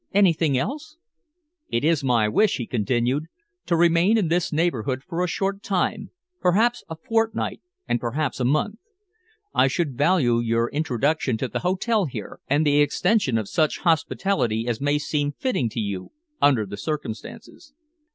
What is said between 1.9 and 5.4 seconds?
my wish," he continued, "to remain in this neighbourhood for a